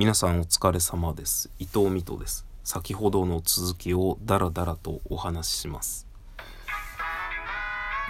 [0.00, 1.50] 皆さんお疲れ様です。
[1.58, 2.46] 伊藤美斗です。
[2.64, 6.06] 先ほどの続きをダラダラとお話しします。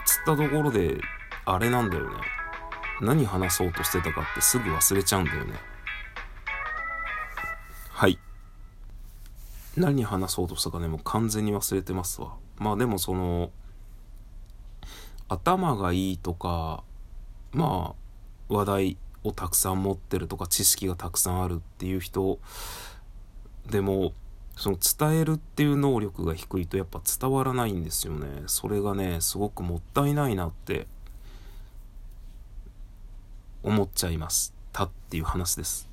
[0.06, 1.00] つったところで
[1.45, 2.14] あれなんだよね。
[3.00, 5.54] 何話そうとしてたかってすぐ忘れちゃうんだよね。
[7.88, 8.21] はい。
[9.77, 12.37] 何話そうとしたかねもう完全に忘れてますわ。
[12.59, 13.51] まあでもその
[15.27, 16.84] 頭がいいとか
[17.51, 17.97] ま
[18.48, 22.38] あ話題をたくさん持ってるとか知識がたくさんあるっていう人
[23.69, 24.12] でも
[24.56, 28.27] その伝えるっていう能力が低いとやっぱ伝わらないんですよね。
[28.47, 30.87] それがねすごくもったいないなって
[33.62, 35.89] 思っちゃいましたっていう話です。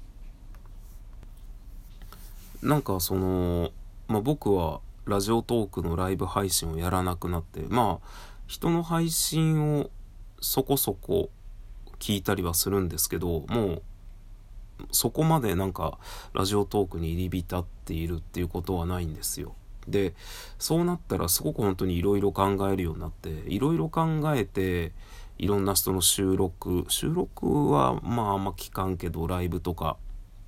[2.61, 3.71] なんかその、
[4.07, 8.07] まあ、僕はラジオトークのライブ配信をやらなくなってまあ
[8.47, 9.89] 人の配信を
[10.41, 11.29] そこそこ
[11.99, 13.81] 聞いたりはするんですけどもう
[14.91, 15.97] そこまでなんか
[16.33, 19.55] ラジオトークに入り浸っているっていうことはないんですよ。
[19.87, 20.13] で
[20.59, 24.91] そうなったらすごく本当にいろいろ考えるようになっていろいろ考えて
[25.37, 29.95] いろんな人の収録収録はまああんま聞かんけどライブとか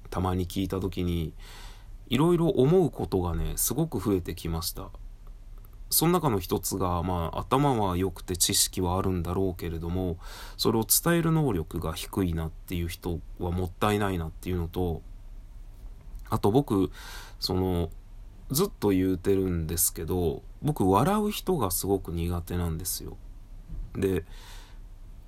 [0.09, 1.33] たまに聞いた時に
[2.09, 4.89] いろいろ思うことがねすごく増えてきました
[5.89, 10.17] その中の一つが、まあ、頭は良くて知識はあるんだろうけれども、
[10.57, 15.01] それを伝える能力が低いなっていう人はもったいないなっていうのと、
[16.29, 16.91] あと僕、
[17.39, 17.89] その、
[18.51, 23.17] ずっと言うてるんですけど、僕、笑う人がすごく苦手なんですよ。
[23.93, 24.25] で、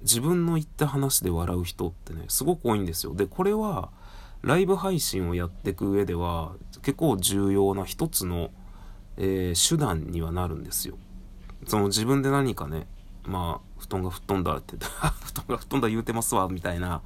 [0.01, 3.13] 自分の言った話で笑う人ってね、すごく多いんですよ。
[3.13, 3.91] で、これは、
[4.41, 8.49] ライブ配信をやっていく上では、結構重要な一つの
[9.17, 10.97] えー、手段にはなるんですよ。
[11.67, 12.87] その自分で何かね、
[13.23, 17.01] まあ、布団が吹っ飛んだって、 布団が吹っ飛んだ言うてますわ、みたいな、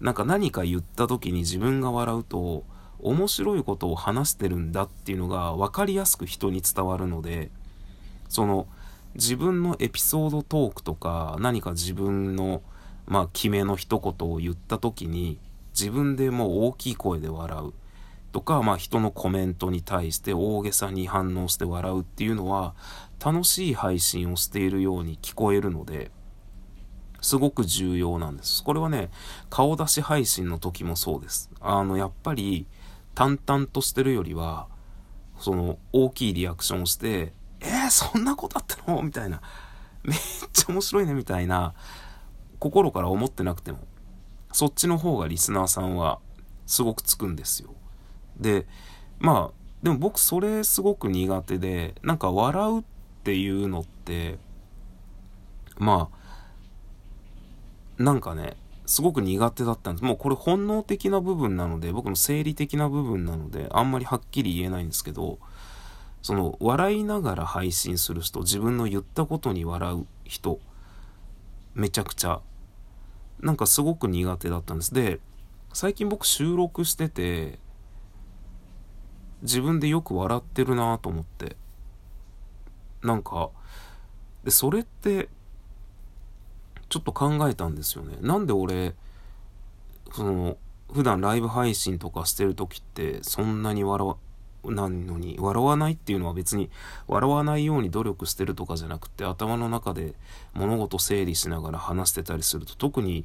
[0.00, 2.64] なんか何か言った時に自分が笑うと、
[3.00, 7.50] 面白いことを話してるんだっていうのが分かりやすく人に伝わるので、
[8.28, 8.66] その、
[9.14, 12.62] 自分のエピソードトークとか、何か自分の、
[13.06, 15.38] まあ、決めの一言を言った時に、
[15.78, 17.72] 自分でもう大きい声で笑う。
[18.34, 22.74] とか、まあ、人のコメントに対して大げさに反応して笑うっていうのは
[23.24, 26.10] 楽しい配信をしているように聞こえるので
[27.20, 28.64] すごく重要なんです。
[28.64, 29.10] これはね、
[29.50, 31.48] 顔出し配信の時もそうです。
[31.60, 32.66] あの、やっぱり
[33.14, 34.66] 淡々としてるよりは、
[35.38, 39.00] その大きいリアクションをして、えー、そんなことあったの？
[39.02, 39.40] みたいな。
[40.02, 40.18] めっ
[40.52, 41.72] ちゃ面白いねみたいな、
[42.58, 43.78] 心から思ってなくても、
[44.52, 46.18] そっちの方がリスナーさんは
[46.66, 47.70] すごくつくんですよ。
[48.38, 48.66] で、
[49.18, 52.84] まあ、でも僕それすごく苦手で、なんか笑うっ
[53.22, 54.38] ていうのって、
[55.76, 56.08] ま
[57.98, 58.56] あ、なんかね、
[58.86, 60.04] すごく苦手だったんです。
[60.04, 65.38] もうこれ本能的な部分なので、僕の生理的な部分なので、あんまりはっきり言えないんですけど、
[66.22, 70.60] その、笑いながら配信する人、自分の言ったことに笑う人、
[71.74, 72.40] めちゃくちゃ、
[73.40, 74.94] なんかすごく苦手だったんです。
[74.94, 75.20] で、
[75.72, 77.58] 最近僕収録してて、
[79.44, 81.56] 自分でよく笑ってるなと思って。
[83.02, 83.50] なんか
[84.42, 85.28] でそれって
[86.88, 88.16] ちょっと考えたんですよね。
[88.20, 88.94] なんで俺
[90.12, 90.56] その
[90.92, 94.16] 普段ライブ配信とかしてる時ってそんなに笑わ
[94.64, 96.70] ないのに笑わないっていうのは別に
[97.06, 100.14] 笑わないように努力してるとかじゃなくて頭の中で
[100.54, 103.24] 物事整理しながら話してたりすると特に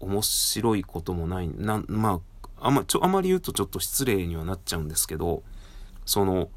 [0.00, 2.20] 面白いこともないなまあ
[2.60, 5.42] あんま、ちょ、あまり言うとちょっと失礼にはなっちゃうんですけど、
[6.04, 6.48] その、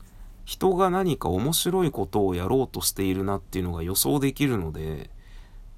[0.46, 5.10] 人が何か面白いことをやろうとしているなっていうのが予想できるので、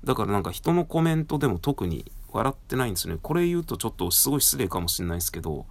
[0.04, 3.18] だからなんか人のコメントでも特に笑ってないんですね。
[3.22, 5.66] これ言うとちょっとすごい失礼かもしれないですけど、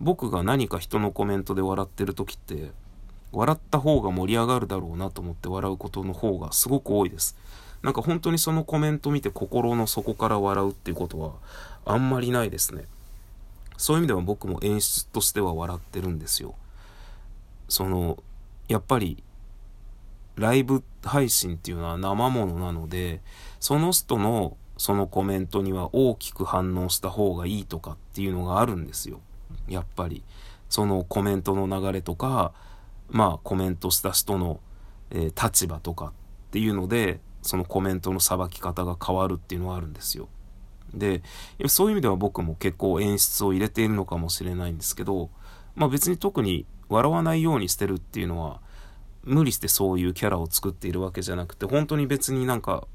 [0.00, 2.70] 僕が何か人のコメントで笑ってる時って、
[3.32, 7.36] 笑った方が盛り上がるだろうなと思って笑うことの方がすごく多いです。
[7.82, 11.32] なんか本当にそのコメント見て心の底から笑うっていうことは
[11.84, 12.84] あんまりないですね。
[13.76, 16.54] そういう意味では僕も演出としては笑ってるんですよ。
[17.68, 18.22] その、
[18.68, 19.22] やっぱり、
[20.36, 23.20] ライブ配信っていうのは生ものなので、
[23.60, 29.20] その人のそのコメントには大きく反応した方がいいとかっていうのがあるんですよ。
[29.68, 30.22] やっぱり。
[30.68, 32.52] そのコメントの流れとか、
[33.08, 34.60] まあコメントした人の、
[35.10, 36.12] えー、立場とかっ
[36.50, 40.28] ていうので、そのコメントのさばき方が変わるっていうのはあるんですよ。
[40.94, 41.22] で、
[41.68, 45.30] そういう意味では僕も結構演出を入れているのかもしれないんですけど、
[45.74, 48.60] まあ別に特に笑わないようにしてるっていうのは、
[49.24, 52.86] 無理してそういうキャラを作っているわけじゃなくて、本当に別になんか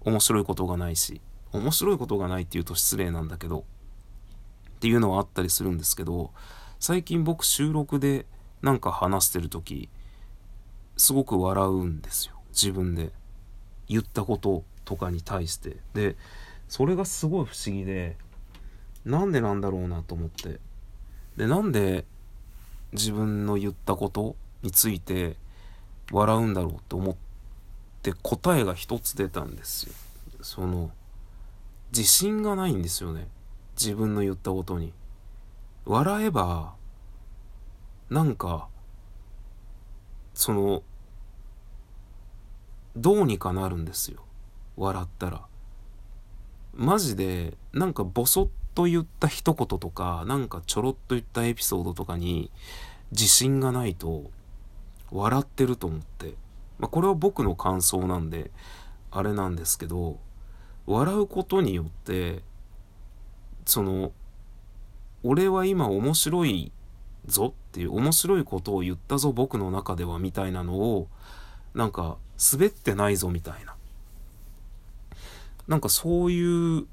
[0.00, 1.20] 面白いことがないし、
[1.52, 3.64] 面白いことがないって言うと失礼なんだけど、
[4.76, 6.32] っていうのはあったりするんですけど
[6.78, 8.26] 最近僕収録で
[8.60, 9.88] なんか話してる時
[10.96, 12.34] すごく笑うんですよ。
[12.50, 13.10] 自分で
[13.88, 15.76] 言ったこととかに対して。
[15.94, 16.16] で
[16.68, 18.16] それがすごい不思議で
[19.04, 20.58] なんでなんだろうなと思って。
[21.36, 22.04] でなんで
[22.92, 25.36] 自分の言ったことについて
[26.10, 27.16] 笑うんだろうと思っ
[28.02, 29.92] て答えが一つ出たんですよ。
[30.40, 30.90] その
[31.90, 33.28] 自信がないんですよね。
[33.76, 34.92] 自分の言ったことに。
[35.84, 36.74] 笑えば
[38.10, 38.68] なんか
[40.34, 40.82] その
[42.96, 44.24] どうにかなるんですよ。
[44.76, 45.46] 笑ったら。
[46.76, 52.50] マジでなんかボソッと言った一言とかなんかちょろっと言ったエピソードとかに
[53.12, 54.30] 自信がないと
[55.10, 56.34] 笑ってると思って、
[56.78, 58.50] まあ、これは僕の感想なんで
[59.10, 60.18] あれなんですけど
[60.86, 62.42] 笑うことによって
[63.64, 64.12] その
[65.22, 66.72] 俺は今面白い
[67.26, 71.08] ぞっていう面白いことを言ったぞ僕の中ではみたいなのを
[71.74, 72.18] なんか
[72.52, 73.74] 滑ってないぞみたいな。
[75.68, 76.86] なんかそういう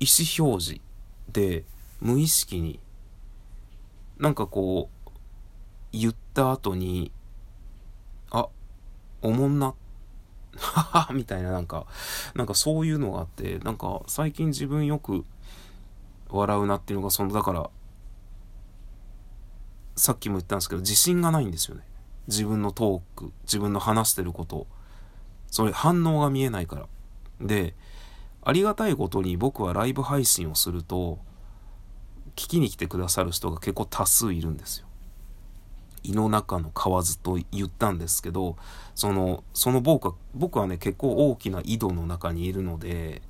[0.00, 0.80] 意思表示
[1.32, 1.64] で
[2.00, 2.80] 無意識に
[4.18, 5.10] なんかこう
[5.92, 7.12] 言った後に
[8.30, 8.48] あ
[9.22, 9.74] おもんな
[11.12, 11.86] みたいななんか
[12.34, 15.24] なんかそういうのがあってなんか最近自分よく
[16.28, 17.70] 笑うなっていうのがそのだから
[19.96, 21.82] さっきも言ったんですけど自信がないんですよね。
[22.26, 24.66] 自分のトーク自分の話してること。
[25.48, 26.86] それ反応が見えないから。
[27.40, 27.74] で
[28.42, 31.18] ありがたいことに僕はライブ配信をすると
[32.36, 34.86] 聞きに来てくださる人が結構多数いるんですよ。
[36.02, 38.56] 胃の中の蛙と言ったんですけど
[38.94, 43.20] そのその僕は僕はね結構大きな井戸の中にいるので、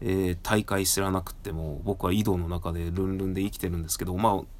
[0.00, 4.58] えー、大会知らなくても僕は井戸の中でルンルンで生きてるんですけどまあ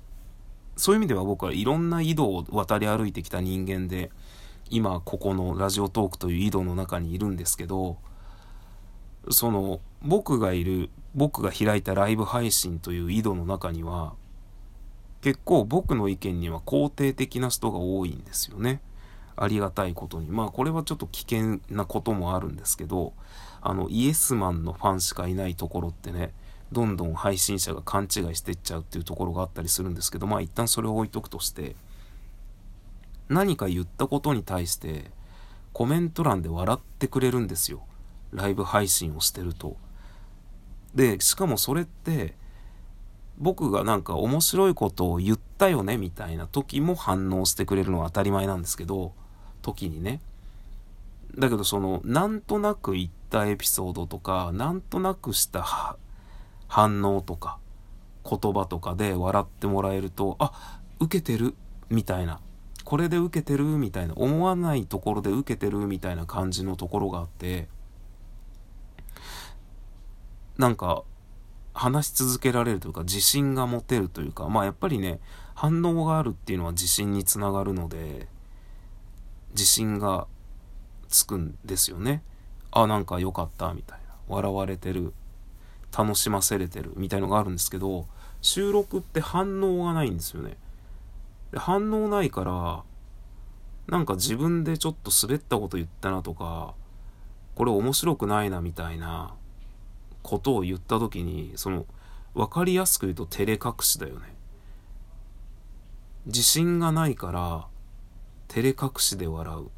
[0.79, 4.11] そういう意味では僕はいろんな井戸を渡り歩いてきた人間で、
[4.71, 7.99] 今ここのラジオトークという井戸の中にいるんですけど、
[9.31, 14.15] その僕がいる、僕が開いたライブ配信という井戸の中には、
[15.21, 18.81] 結構僕の意見には肯定的な人が多いんですよね。
[19.37, 20.29] ありがたいことに。
[20.29, 23.13] まあこれはちょっと危険なこともあるんですけど、
[23.61, 26.33] あのイエスマンのファンしかいないところってね、
[26.73, 31.77] どんどん配信者が勘違いしてっちゃうっていうところがあったりするんですけどまあ一旦それを置いとくとして
[33.29, 35.11] 何か言ったことに対して
[35.73, 37.83] コメント欄で笑ってくれるんですよ
[38.33, 39.77] ライブ配信をしてると。
[40.95, 42.35] でしかもそれって
[43.39, 49.13] 僕がなんか面白いことを言ったよねみたいな時も反応してくれるのは当たり前なんですけど
[49.63, 50.21] 時にね。
[51.37, 55.97] だけどそのなんとなく言ったエピソードとかなんとなくした
[56.67, 57.59] 反応とか
[58.29, 61.55] 言葉とかで笑ってもらえるとあ受けてる
[61.91, 62.41] みたいな。
[62.85, 64.15] これで受けてるみたいな。
[64.15, 67.69] 思わないところで受けてるみたいな感じのところがあって
[70.59, 71.05] なんか
[71.73, 75.21] 話し続けられるというか自信が持てるというかまあやっぱりね
[75.55, 78.27] 反応があるっていうのは自信につながるので
[79.53, 80.27] 自信が
[81.09, 82.23] つくんですよね。
[82.71, 84.15] あなんか良かったみたいな。
[84.29, 85.15] 笑われてる。
[85.97, 86.93] 楽しませれてる。
[86.97, 88.07] みたいのがあるんですけど
[88.43, 90.57] 収録って反応がないんですよね。
[91.51, 92.83] で反応ないから
[93.87, 96.75] なんか自分でちょっと滑ったこと言ったなとか
[97.55, 99.35] これ面白くないなみたいな
[100.23, 101.87] ことを言った時にその
[102.35, 104.35] 分かりやすく言うと照れ隠しだよね
[106.27, 107.67] 自信がないから
[108.49, 109.69] 照れ隠しで笑うっ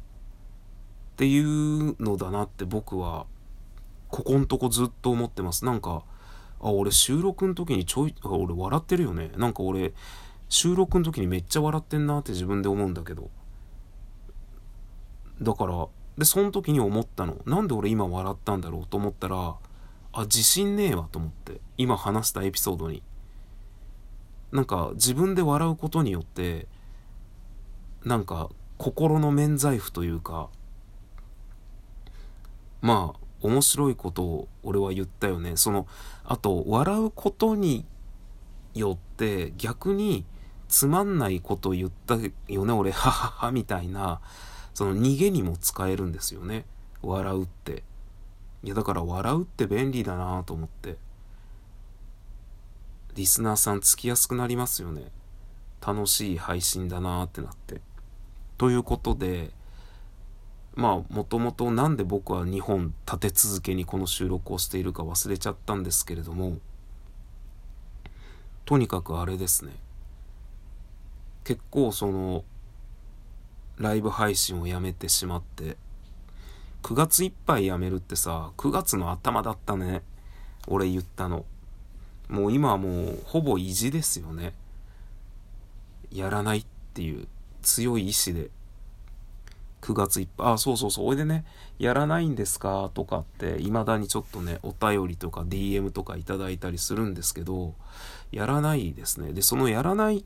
[1.17, 3.25] ていうのだなって僕は
[4.11, 5.63] ここんとこずっと思ってます。
[5.63, 6.03] なんか、
[6.59, 9.31] あ、俺収録の時にちょい、俺笑ってるよね。
[9.37, 9.93] なんか俺、
[10.49, 13.31] 収録の時にめっちゃ笑ってんなって自分で思うんだけど。
[15.41, 17.37] だから、で、その時に思ったの。
[17.45, 19.55] なんで俺今笑ったんだろうと思ったら、
[20.13, 21.61] あ、自信ねえわと思って。
[21.77, 23.03] 今話したエピソードに。
[24.51, 26.67] なんか自分で笑うことによって、
[28.03, 30.49] なんか心の免罪符というか、
[32.81, 35.55] まあ、面白いことを俺は言ったよね。
[35.55, 35.87] その、
[36.23, 37.85] あと、笑うことに
[38.73, 40.25] よって逆に
[40.67, 42.15] つまんないこと言った
[42.47, 44.21] よね、俺、ははは、みたいな、
[44.73, 46.65] その逃げにも使えるんですよね。
[47.01, 47.83] 笑うって。
[48.63, 50.97] いや、だから笑うって便利だなと思って。
[53.15, 55.11] リスナーさんつきやすくなりますよね。
[55.85, 57.81] 楽しい配信だなってなって。
[58.57, 59.51] ということで、
[60.75, 66.59] まあもともと何で僕は2本立て続けにこの収録をしているか忘れちゃったんですけれども
[68.65, 69.73] とにかくあれですね
[71.43, 72.45] 結構その
[73.77, 75.75] ライブ配信をやめてしまって
[76.83, 80.03] 9月いっぱいやめるってさ9月の頭だったね。
[80.67, 81.45] 俺言ったの。
[82.27, 84.53] もう今はもうほぼ意地ですよね。
[86.11, 87.27] やらないっていう
[87.61, 88.49] 強い意志で。
[89.81, 91.07] 9月いっぱいあそうそうそう。
[91.07, 91.43] おいでね。
[91.79, 92.91] やらないんですか？
[92.93, 97.73] とかって未だにちょっとねお便りとか DM とかいただいたりするんですけど
[98.31, 99.33] やらないですね。
[99.33, 100.23] でそのやらない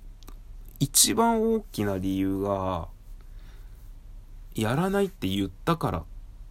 [0.81, 2.89] 一番大きな理由が
[4.55, 6.03] やらないって言ったからっ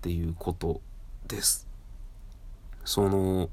[0.04, 0.82] ていうこと
[1.26, 1.66] です。
[2.84, 3.48] その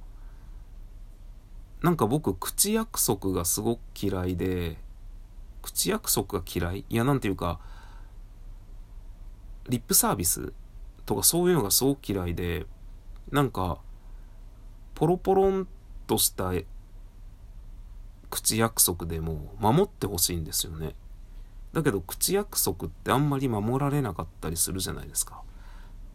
[1.81, 4.77] なんか僕口約束がすごく嫌いで
[5.62, 6.86] 口約束が嫌い？
[6.89, 7.62] いやなんていうか
[9.70, 10.51] リップサービス
[11.05, 12.65] とかそういうのがすごく嫌いで
[13.31, 13.77] なんか
[14.93, 15.67] ポロポロン
[16.05, 16.51] とした
[18.29, 20.96] 口約束でも守ってほしいんですよね。
[21.72, 25.41] だけど口約束ってあんまり守られなかったりするじゃないですか。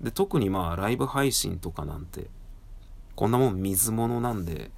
[0.00, 2.26] で特にまあライブ配信とかなんて
[3.14, 4.70] こんなもん水物なんで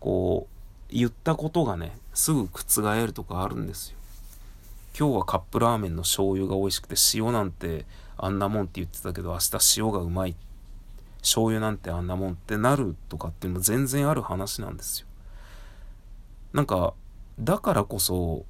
[0.00, 0.48] こ
[0.90, 3.96] う言ったことがねすぐ覆えるとかあるんですよ。
[4.98, 10.34] 今日はカップラーメンの醤油が美味しくて塩なんてあんなもんって言ってたけど明日塩がうまい。
[11.22, 15.06] 醤油なんてあんなもんってなるとかっていうのも全然ある話なんですよ。
[16.52, 16.94] なんか
[17.38, 18.44] だからこそ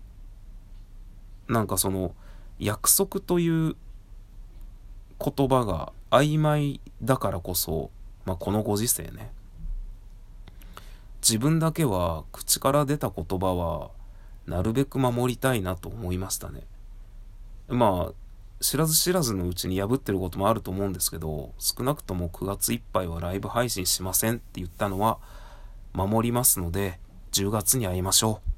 [1.48, 2.14] なんかその
[2.58, 3.76] 約束という
[5.22, 7.90] 言葉が曖昧だからこそ、
[8.24, 9.32] まあ、このご時世ね。
[11.22, 13.90] 自分だけは口から出た言葉は
[14.46, 16.62] なるべく守りたいなと思いましたね。
[17.68, 18.12] まあ
[18.60, 25.18] 知らず知らずのうちに破ってることもあると思うんですけど少なくとも9月いっぱいはライブ配信しませんって言ったのは
[25.94, 26.98] 守りますので
[27.32, 28.50] 10月に会いましょう。